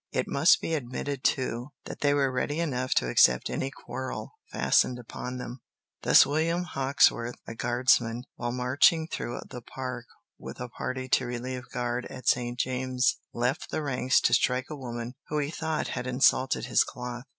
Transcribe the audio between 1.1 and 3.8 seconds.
too that they were ready enough to accept any